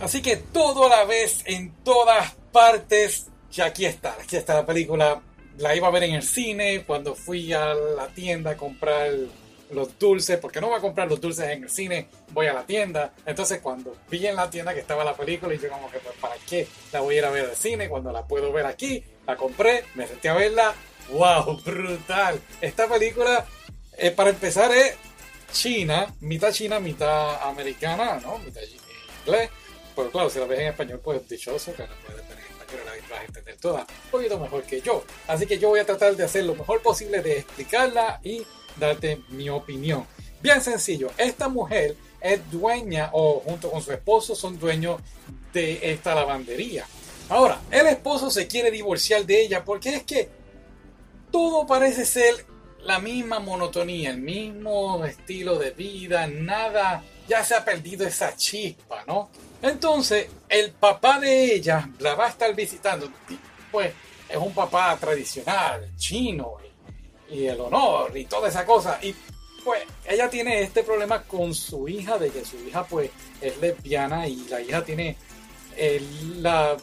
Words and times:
Así 0.00 0.22
que 0.22 0.36
todo 0.36 0.86
a 0.86 0.88
la 0.88 1.04
vez, 1.04 1.42
en 1.44 1.74
todas 1.84 2.34
partes, 2.52 3.26
ya 3.52 3.66
aquí 3.66 3.84
está, 3.84 4.16
aquí 4.20 4.36
está 4.36 4.54
la 4.54 4.66
película. 4.66 5.20
La 5.58 5.76
iba 5.76 5.88
a 5.88 5.90
ver 5.90 6.04
en 6.04 6.14
el 6.14 6.22
cine 6.22 6.84
cuando 6.86 7.14
fui 7.14 7.52
a 7.52 7.74
la 7.74 8.08
tienda 8.08 8.52
a 8.52 8.56
comprar 8.56 9.10
los 9.72 9.98
dulces, 9.98 10.38
porque 10.38 10.60
no 10.60 10.68
voy 10.68 10.78
a 10.78 10.80
comprar 10.80 11.06
los 11.08 11.20
dulces 11.20 11.48
en 11.48 11.64
el 11.64 11.70
cine, 11.70 12.08
voy 12.32 12.46
a 12.46 12.54
la 12.54 12.64
tienda. 12.64 13.12
Entonces 13.26 13.60
cuando 13.60 13.94
vi 14.10 14.26
en 14.26 14.36
la 14.36 14.48
tienda 14.48 14.72
que 14.72 14.80
estaba 14.80 15.04
la 15.04 15.14
película 15.14 15.54
y 15.54 15.58
yo 15.58 15.68
como 15.68 15.90
que 15.90 15.98
pues, 15.98 16.16
para 16.16 16.34
qué 16.48 16.66
la 16.92 17.00
voy 17.00 17.16
a 17.16 17.18
ir 17.18 17.24
a 17.26 17.30
ver 17.30 17.50
al 17.50 17.56
cine 17.56 17.88
cuando 17.88 18.10
la 18.10 18.26
puedo 18.26 18.52
ver 18.52 18.66
aquí, 18.66 19.04
la 19.26 19.36
compré, 19.36 19.84
me 19.94 20.06
senté 20.06 20.28
a 20.30 20.34
verla, 20.34 20.74
wow, 21.12 21.60
brutal. 21.64 22.40
Esta 22.60 22.88
película, 22.88 23.44
eh, 23.98 24.10
para 24.10 24.30
empezar, 24.30 24.72
es 24.72 24.96
china, 25.52 26.12
mitad 26.20 26.52
china, 26.52 26.80
mitad 26.80 27.42
americana, 27.42 28.18
¿no? 28.22 28.38
Mitad 28.38 28.62
inglés. 29.24 29.50
Pero 29.94 30.10
claro, 30.10 30.30
si 30.30 30.38
la 30.38 30.46
ves 30.46 30.60
en 30.60 30.68
español, 30.68 31.00
pues 31.02 31.28
dichoso 31.28 31.74
que 31.74 31.82
la 31.82 31.88
puedes 32.06 32.22
tener 32.28 32.44
en 32.44 32.52
español 32.52 32.82
la 32.84 33.08
vas 33.10 33.20
a 33.20 33.24
entender 33.24 33.56
toda 33.56 33.80
un 33.80 34.10
poquito 34.10 34.38
mejor 34.38 34.62
que 34.62 34.80
yo. 34.80 35.04
Así 35.26 35.46
que 35.46 35.58
yo 35.58 35.68
voy 35.68 35.80
a 35.80 35.86
tratar 35.86 36.16
de 36.16 36.24
hacer 36.24 36.44
lo 36.44 36.54
mejor 36.54 36.82
posible 36.82 37.22
de 37.22 37.38
explicarla 37.38 38.20
y 38.22 38.46
darte 38.76 39.20
mi 39.30 39.48
opinión. 39.50 40.06
Bien 40.42 40.60
sencillo, 40.62 41.10
esta 41.18 41.48
mujer 41.48 41.96
es 42.20 42.50
dueña 42.50 43.10
o 43.12 43.40
junto 43.40 43.70
con 43.70 43.82
su 43.82 43.92
esposo 43.92 44.34
son 44.34 44.58
dueños 44.58 45.00
de 45.52 45.92
esta 45.92 46.14
lavandería. 46.14 46.86
Ahora, 47.28 47.60
el 47.70 47.86
esposo 47.86 48.30
se 48.30 48.46
quiere 48.46 48.70
divorciar 48.70 49.24
de 49.24 49.42
ella 49.42 49.64
porque 49.64 49.94
es 49.96 50.02
que 50.02 50.28
todo 51.30 51.66
parece 51.66 52.04
ser 52.04 52.46
la 52.82 52.98
misma 52.98 53.38
monotonía, 53.38 54.10
el 54.10 54.18
mismo 54.18 55.04
estilo 55.04 55.58
de 55.58 55.70
vida, 55.70 56.26
nada, 56.26 57.04
ya 57.30 57.44
se 57.44 57.54
ha 57.54 57.64
perdido 57.64 58.04
esa 58.04 58.34
chispa, 58.36 59.04
¿no? 59.06 59.30
Entonces, 59.62 60.26
el 60.48 60.72
papá 60.72 61.20
de 61.20 61.54
ella 61.54 61.88
la 62.00 62.16
va 62.16 62.26
a 62.26 62.30
estar 62.30 62.52
visitando, 62.56 63.08
pues 63.70 63.92
es 64.28 64.36
un 64.36 64.52
papá 64.52 64.96
tradicional, 64.98 65.92
chino, 65.96 66.56
y 67.30 67.46
el 67.46 67.60
honor 67.60 68.18
y 68.18 68.24
toda 68.24 68.48
esa 68.48 68.66
cosa. 68.66 68.98
Y 69.00 69.14
pues 69.64 69.84
ella 70.04 70.28
tiene 70.28 70.62
este 70.62 70.82
problema 70.82 71.22
con 71.22 71.54
su 71.54 71.88
hija, 71.88 72.18
de 72.18 72.30
que 72.30 72.44
su 72.44 72.56
hija 72.66 72.82
pues 72.84 73.10
es 73.40 73.56
lesbiana 73.58 74.26
y 74.26 74.48
la 74.48 74.60
hija 74.60 74.84
tiene 74.84 75.16
la 76.38 76.76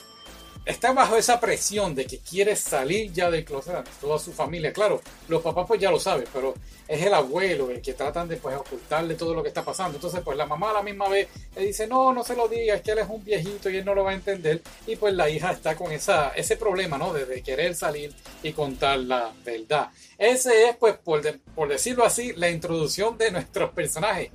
está 0.67 0.91
bajo 0.91 1.15
esa 1.15 1.39
presión 1.39 1.95
de 1.95 2.05
que 2.05 2.19
quiere 2.19 2.55
salir 2.55 3.11
ya 3.13 3.31
del 3.31 3.45
closet 3.45 3.87
toda 4.01 4.19
su 4.19 4.33
familia. 4.33 4.73
Claro, 4.73 5.01
los 5.29 5.41
papás 5.41 5.65
pues 5.65 5.79
ya 5.79 5.89
lo 5.89 5.99
saben, 5.99 6.25
pero 6.33 6.53
es 6.87 7.01
el 7.01 7.13
abuelo 7.13 7.71
el 7.71 7.81
que 7.81 7.93
tratan 7.93 8.27
de 8.27 8.35
pues 8.35 8.55
ocultarle 8.57 9.15
todo 9.15 9.33
lo 9.33 9.41
que 9.41 9.47
está 9.47 9.63
pasando. 9.63 9.97
Entonces 9.97 10.21
pues 10.23 10.37
la 10.37 10.45
mamá 10.45 10.71
a 10.71 10.73
la 10.73 10.83
misma 10.83 11.07
vez 11.07 11.29
le 11.55 11.67
dice, 11.67 11.87
no, 11.87 12.13
no 12.13 12.23
se 12.23 12.35
lo 12.35 12.49
diga, 12.49 12.75
es 12.75 12.81
que 12.81 12.91
él 12.91 12.99
es 12.99 13.07
un 13.09 13.23
viejito 13.23 13.69
y 13.69 13.77
él 13.77 13.85
no 13.85 13.95
lo 13.95 14.03
va 14.03 14.11
a 14.11 14.15
entender. 14.15 14.61
Y 14.85 14.97
pues 14.97 15.13
la 15.13 15.29
hija 15.29 15.51
está 15.51 15.75
con 15.75 15.91
esa, 15.91 16.29
ese 16.29 16.57
problema, 16.57 16.97
¿no? 16.97 17.13
De, 17.13 17.41
querer 17.41 17.75
salir 17.75 18.13
y 18.43 18.51
contar 18.51 18.99
la 18.99 19.31
verdad. 19.45 19.89
Ese 20.17 20.69
es 20.69 20.75
pues, 20.75 20.97
por, 20.97 21.21
por 21.55 21.69
decirlo 21.69 22.03
así, 22.03 22.33
la 22.33 22.49
introducción 22.49 23.17
de 23.17 23.31
nuestros 23.31 23.71
personajes. 23.71 24.31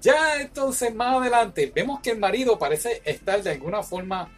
Ya 0.00 0.40
entonces 0.40 0.94
más 0.94 1.16
adelante 1.16 1.72
vemos 1.74 2.00
que 2.00 2.10
el 2.10 2.18
marido 2.18 2.58
parece 2.58 3.02
estar 3.04 3.42
de 3.42 3.50
alguna 3.50 3.82
forma 3.82 4.30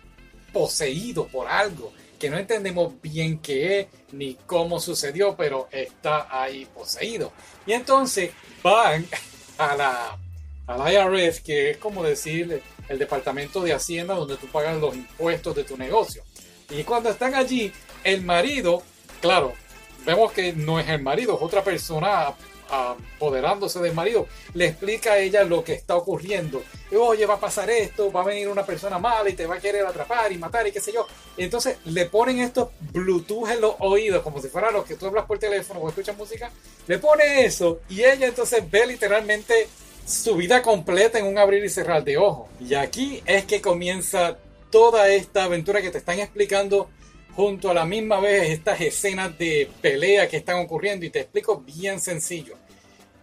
poseído 0.52 1.26
por 1.26 1.48
algo 1.48 1.92
que 2.18 2.30
no 2.30 2.38
entendemos 2.38 3.00
bien 3.00 3.38
qué 3.38 3.80
es 3.80 3.86
ni 4.12 4.34
cómo 4.46 4.80
sucedió, 4.80 5.36
pero 5.36 5.68
está 5.70 6.26
ahí 6.30 6.66
poseído. 6.66 7.32
Y 7.66 7.72
entonces 7.72 8.32
van 8.62 9.06
a 9.58 9.76
la, 9.76 10.18
a 10.66 10.92
IRS, 10.92 11.40
que 11.40 11.70
es 11.70 11.76
como 11.78 12.02
decir 12.02 12.60
el 12.88 12.98
departamento 12.98 13.62
de 13.62 13.72
Hacienda 13.72 14.14
donde 14.14 14.36
tú 14.36 14.46
pagas 14.48 14.76
los 14.78 14.94
impuestos 14.94 15.54
de 15.54 15.64
tu 15.64 15.76
negocio. 15.76 16.22
Y 16.70 16.82
cuando 16.82 17.10
están 17.10 17.34
allí, 17.34 17.72
el 18.04 18.22
marido, 18.22 18.82
claro, 19.20 19.54
vemos 20.04 20.32
que 20.32 20.52
no 20.52 20.80
es 20.80 20.88
el 20.88 21.02
marido, 21.02 21.36
es 21.36 21.42
otra 21.42 21.62
persona 21.62 22.34
apoderándose 22.68 23.80
del 23.80 23.94
marido, 23.94 24.26
le 24.54 24.66
explica 24.66 25.12
a 25.12 25.18
ella 25.18 25.44
lo 25.44 25.64
que 25.64 25.72
está 25.72 25.96
ocurriendo. 25.96 26.62
Oye, 26.96 27.26
va 27.26 27.34
a 27.34 27.40
pasar 27.40 27.70
esto, 27.70 28.10
va 28.12 28.22
a 28.22 28.24
venir 28.24 28.48
una 28.48 28.64
persona 28.64 28.98
mala 28.98 29.28
y 29.28 29.34
te 29.34 29.46
va 29.46 29.56
a 29.56 29.60
querer 29.60 29.86
atrapar 29.86 30.30
y 30.32 30.38
matar 30.38 30.66
y 30.66 30.72
qué 30.72 30.80
sé 30.80 30.92
yo. 30.92 31.06
Entonces 31.36 31.78
le 31.84 32.06
ponen 32.06 32.40
estos 32.40 32.68
Bluetooth 32.92 33.50
en 33.50 33.60
los 33.60 33.74
oídos, 33.80 34.22
como 34.22 34.40
si 34.40 34.48
fuera 34.48 34.70
lo 34.70 34.84
que 34.84 34.94
tú 34.94 35.06
hablas 35.06 35.26
por 35.26 35.38
teléfono 35.38 35.80
o 35.80 35.88
escuchas 35.88 36.16
música. 36.16 36.50
Le 36.86 36.98
pone 36.98 37.44
eso 37.44 37.80
y 37.88 38.04
ella 38.04 38.26
entonces 38.26 38.68
ve 38.70 38.86
literalmente 38.86 39.68
su 40.06 40.36
vida 40.36 40.62
completa 40.62 41.18
en 41.18 41.26
un 41.26 41.38
abrir 41.38 41.64
y 41.64 41.68
cerrar 41.68 42.02
de 42.02 42.16
ojos. 42.16 42.48
Y 42.60 42.74
aquí 42.74 43.22
es 43.26 43.44
que 43.44 43.60
comienza 43.60 44.38
toda 44.70 45.08
esta 45.08 45.44
aventura 45.44 45.82
que 45.82 45.90
te 45.90 45.98
están 45.98 46.18
explicando 46.18 46.88
junto 47.38 47.70
a 47.70 47.74
la 47.74 47.86
misma 47.86 48.18
vez 48.18 48.50
estas 48.50 48.80
escenas 48.80 49.38
de 49.38 49.70
pelea 49.80 50.28
que 50.28 50.38
están 50.38 50.58
ocurriendo 50.58 51.06
y 51.06 51.10
te 51.10 51.20
explico 51.20 51.60
bien 51.60 52.00
sencillo. 52.00 52.56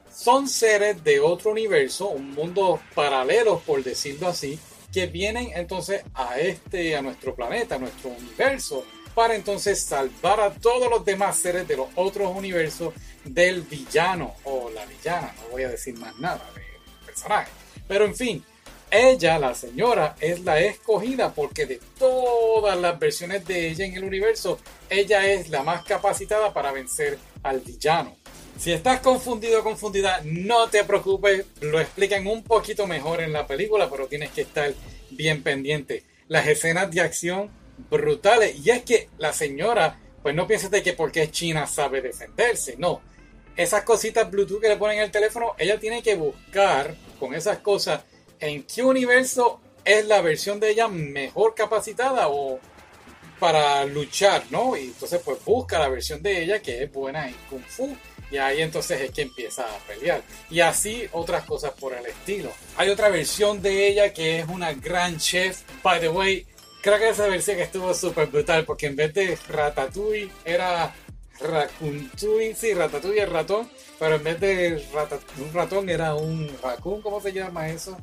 Son 0.09 0.48
seres 0.48 1.03
de 1.03 1.20
otro 1.20 1.52
universo, 1.52 2.08
un 2.08 2.31
mundo 2.31 2.80
paralelo 2.94 3.59
por 3.59 3.84
decirlo 3.84 4.30
así, 4.30 4.58
que 4.94 5.08
vienen 5.08 5.50
entonces 5.53 6.02
a 6.14 6.40
este, 6.40 6.96
a 6.96 7.02
nuestro 7.02 7.36
planeta, 7.36 7.76
a 7.76 7.80
nuestro 7.80 8.12
universo, 8.12 8.86
para 9.14 9.36
entonces 9.36 9.84
salvar 9.84 10.40
a 10.40 10.53
todos 10.53 10.90
los 10.90 11.03
demás 11.03 11.36
seres 11.36 11.68
de 11.68 11.76
los 11.76 11.90
otros 11.96 12.34
universos 12.34 12.94
del 13.26 13.64
villano 13.64 14.36
o 14.46 14.70
la 14.70 14.86
villana. 14.86 15.36
No 15.44 15.50
voy 15.52 15.64
a 15.64 15.70
decir 15.70 16.00
más 16.00 16.18
nada 16.20 16.50
de 16.56 17.06
personaje. 17.06 17.52
Pero 17.86 18.06
en 18.06 18.16
fin, 18.16 18.46
ella, 18.98 19.40
la 19.40 19.54
señora, 19.56 20.16
es 20.20 20.42
la 20.42 20.60
escogida 20.60 21.34
porque 21.34 21.66
de 21.66 21.80
todas 21.98 22.80
las 22.80 23.00
versiones 23.00 23.46
de 23.46 23.70
ella 23.70 23.86
en 23.86 23.96
el 23.96 24.04
universo, 24.04 24.60
ella 24.90 25.26
es 25.26 25.50
la 25.50 25.64
más 25.64 25.84
capacitada 25.84 26.54
para 26.54 26.72
vencer 26.72 27.18
al 27.44 27.60
villano. 27.60 28.16
Si 28.58 28.72
estás 28.72 29.02
confundido 29.02 29.60
o 29.60 29.64
confundida, 29.64 30.22
no 30.24 30.70
te 30.70 30.84
preocupes, 30.84 31.46
lo 31.62 31.80
explican 31.80 32.26
un 32.28 32.44
poquito 32.44 32.88
mejor 32.88 33.22
en 33.22 33.34
la 33.34 33.46
película, 33.46 33.90
pero 33.90 34.08
tienes 34.08 34.32
que 34.32 34.42
estar 34.42 34.74
bien 35.10 35.44
pendiente. 35.44 36.04
Las 36.28 36.48
escenas 36.48 36.90
de 36.92 37.02
acción 37.02 37.52
brutales. 37.90 38.56
Y 38.66 38.70
es 38.70 38.84
que 38.84 39.10
la 39.18 39.34
señora, 39.34 40.00
pues 40.22 40.36
no 40.36 40.48
pienses 40.48 40.72
de 40.72 40.84
que 40.84 40.94
porque 40.94 41.24
es 41.24 41.32
china 41.32 41.68
sabe 41.68 42.02
defenderse, 42.02 42.76
no. 42.78 43.02
Esas 43.56 43.84
cositas 43.84 44.30
Bluetooth 44.30 44.62
que 44.62 44.70
le 44.70 44.78
ponen 44.78 44.98
en 44.98 45.06
el 45.06 45.12
teléfono, 45.12 45.54
ella 45.58 45.80
tiene 45.80 46.04
que 46.04 46.16
buscar 46.16 46.96
con 47.20 47.34
esas 47.34 47.60
cosas 47.60 48.04
en 48.48 48.64
qué 48.64 48.84
universo 48.84 49.60
es 49.84 50.06
la 50.06 50.22
versión 50.22 50.60
de 50.60 50.72
ella 50.72 50.88
mejor 50.88 51.54
capacitada 51.56 52.28
o 52.30 52.60
para 53.40 53.86
luchar, 53.86 54.44
¿no? 54.50 54.76
Y 54.76 54.86
entonces 54.86 55.22
pues 55.24 55.44
busca 55.44 55.80
la 55.80 55.90
versión 55.90 56.22
de 56.24 56.44
ella 56.44 56.62
que 56.62 56.84
es 56.84 56.92
buena 56.92 57.28
en 57.28 57.36
Kung 57.50 57.66
Fu 57.68 57.96
y 58.32 58.38
ahí 58.38 58.62
entonces 58.62 59.02
es 59.02 59.12
que 59.12 59.22
empieza 59.24 59.64
a 59.64 59.78
pelear. 59.88 60.22
Y 60.50 60.60
así 60.62 61.08
otras 61.12 61.46
cosas 61.46 61.72
por 61.80 61.94
el 61.94 62.06
estilo. 62.06 62.52
Hay 62.78 62.90
otra 62.90 63.10
versión 63.10 63.62
de 63.62 63.88
ella 63.88 64.14
que 64.14 64.40
es 64.40 64.48
una 64.48 64.74
gran 64.74 65.18
chef. 65.18 65.62
By 65.84 66.00
the 66.00 66.10
way, 66.10 66.48
creo 66.82 66.98
que 66.98 67.10
esa 67.10 67.28
versión 67.28 67.60
estuvo 67.60 67.94
súper 67.94 68.28
brutal 68.28 68.66
porque 68.66 68.88
en 68.88 68.96
vez 68.96 69.14
de 69.14 69.38
Ratatouille 69.48 70.32
era 70.44 70.94
Ratatouille, 71.40 72.56
sí, 72.56 72.74
Ratatouille 72.74 73.24
el 73.24 73.30
ratón, 73.30 73.70
pero 74.00 74.16
en 74.16 74.24
vez 74.24 74.40
de 74.40 74.86
un 75.38 75.54
ratón 75.54 75.90
era 75.90 76.16
un 76.16 76.50
raccoon, 76.62 77.02
¿cómo 77.02 77.22
se 77.22 77.34
llama 77.34 77.70
eso? 77.70 77.98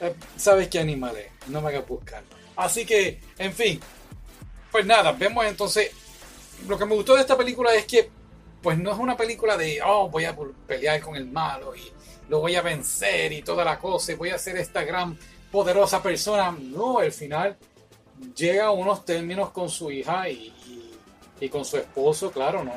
Eh, 0.00 0.14
sabes 0.36 0.68
qué 0.68 0.78
animal 0.78 1.16
es, 1.16 1.26
no 1.48 1.60
me 1.60 1.68
hagas 1.68 1.86
buscar. 1.86 2.22
Así 2.56 2.84
que, 2.84 3.20
en 3.38 3.52
fin, 3.52 3.80
pues 4.70 4.86
nada, 4.86 5.12
vemos 5.12 5.44
entonces, 5.46 5.90
lo 6.66 6.78
que 6.78 6.86
me 6.86 6.94
gustó 6.94 7.14
de 7.14 7.22
esta 7.22 7.36
película 7.36 7.74
es 7.74 7.84
que, 7.84 8.10
pues 8.62 8.78
no 8.78 8.92
es 8.92 8.98
una 8.98 9.16
película 9.16 9.56
de, 9.56 9.80
oh, 9.84 10.08
voy 10.08 10.24
a 10.24 10.36
pelear 10.66 11.00
con 11.00 11.16
el 11.16 11.26
malo 11.26 11.74
y 11.74 11.92
lo 12.28 12.40
voy 12.40 12.56
a 12.56 12.62
vencer 12.62 13.32
y 13.32 13.42
toda 13.42 13.64
la 13.64 13.78
cosa 13.78 14.12
y 14.12 14.16
voy 14.16 14.30
a 14.30 14.38
ser 14.38 14.56
esta 14.56 14.82
gran 14.84 15.18
poderosa 15.50 16.02
persona. 16.02 16.56
No, 16.58 16.98
al 16.98 17.12
final 17.12 17.56
llega 18.36 18.66
a 18.66 18.70
unos 18.70 19.04
términos 19.04 19.50
con 19.50 19.68
su 19.68 19.90
hija 19.90 20.28
y, 20.28 20.52
y, 21.40 21.48
con 21.48 21.64
su 21.64 21.76
esposo, 21.76 22.30
claro, 22.30 22.64
no, 22.64 22.72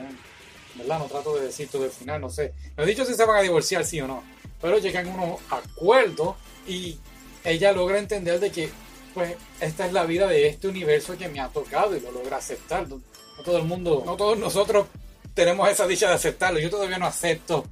¿verdad? 0.75 0.99
No 0.99 1.05
trato 1.05 1.35
de 1.35 1.47
decir 1.47 1.67
todo 1.69 1.85
el 1.85 1.91
final, 1.91 2.21
no 2.21 2.29
sé. 2.29 2.53
No 2.77 2.83
he 2.83 2.87
dicho 2.87 3.05
si 3.05 3.13
se 3.13 3.25
van 3.25 3.37
a 3.37 3.41
divorciar, 3.41 3.83
sí 3.83 3.99
o 3.99 4.07
no, 4.07 4.23
pero 4.61 4.77
llegan 4.77 5.07
unos 5.07 5.39
acuerdos 5.49 6.35
y 6.67 6.99
ella 7.43 7.71
logra 7.71 7.99
entender 7.99 8.39
de 8.39 8.51
que 8.51 8.69
pues 9.13 9.35
esta 9.59 9.85
es 9.85 9.93
la 9.93 10.05
vida 10.05 10.27
de 10.27 10.47
este 10.47 10.67
universo 10.67 11.17
que 11.17 11.27
me 11.27 11.39
ha 11.39 11.49
tocado 11.49 11.95
y 11.95 11.99
lo 11.99 12.11
logra 12.11 12.37
aceptar. 12.37 12.87
No, 12.87 13.01
todo 13.43 13.57
el 13.57 13.65
mundo, 13.65 14.03
no 14.05 14.15
todos 14.15 14.37
nosotros 14.37 14.87
tenemos 15.33 15.69
esa 15.69 15.87
dicha 15.87 16.07
de 16.07 16.15
aceptarlo. 16.15 16.59
Yo 16.59 16.69
todavía 16.69 16.97
no 16.97 17.07
acepto 17.07 17.65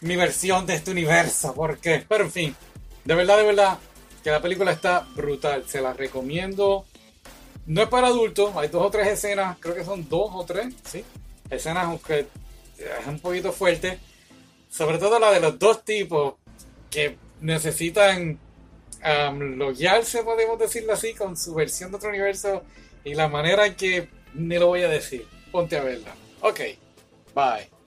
mi 0.00 0.16
versión 0.16 0.66
de 0.66 0.74
este 0.74 0.90
universo, 0.90 1.54
porque, 1.54 2.04
pero 2.08 2.24
en 2.24 2.30
fin, 2.30 2.56
de 3.04 3.14
verdad, 3.14 3.38
de 3.38 3.44
verdad, 3.44 3.78
que 4.22 4.30
la 4.30 4.42
película 4.42 4.72
está 4.72 5.06
brutal. 5.14 5.64
Se 5.66 5.80
la 5.80 5.92
recomiendo. 5.92 6.84
No 7.66 7.82
es 7.82 7.88
para 7.88 8.08
adultos, 8.08 8.54
hay 8.56 8.68
dos 8.68 8.86
o 8.86 8.90
tres 8.90 9.06
escenas, 9.08 9.56
creo 9.60 9.74
que 9.74 9.84
son 9.84 10.08
dos 10.08 10.30
o 10.34 10.44
tres, 10.44 10.74
sí. 10.84 11.04
Escenas 11.48 11.84
aunque 11.84 12.26
es 12.76 13.06
un 13.06 13.20
poquito 13.20 13.52
fuerte. 13.52 13.98
Sobre 14.68 14.98
todo 14.98 15.18
la 15.18 15.30
de 15.30 15.38
los 15.38 15.58
dos 15.58 15.84
tipos 15.84 16.34
que 16.90 17.16
necesitan 17.40 18.38
um, 19.04 19.56
loguearse, 19.56 20.22
podemos 20.22 20.58
decirlo 20.58 20.92
así, 20.92 21.14
con 21.14 21.36
su 21.36 21.54
versión 21.54 21.90
de 21.90 21.96
otro 21.96 22.08
universo 22.08 22.62
y 23.04 23.14
la 23.14 23.28
manera 23.28 23.66
en 23.66 23.74
que 23.74 24.08
ni 24.34 24.58
lo 24.58 24.68
voy 24.68 24.82
a 24.82 24.88
decir. 24.88 25.26
Ponte 25.50 25.76
a 25.76 25.82
verla. 25.82 26.14
Ok, 26.40 26.60
bye. 27.34 27.81